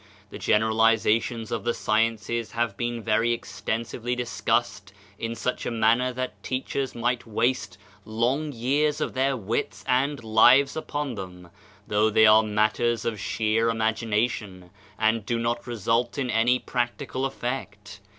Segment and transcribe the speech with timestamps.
[0.31, 5.69] The generaliza tions of the sciences have been very extensively dis cussed in such a
[5.69, 11.51] manner that teachers might waste long years of their wits and lives upon them,
[11.87, 17.99] though they are matters of sheer imagination, and do not result in any practical efiect.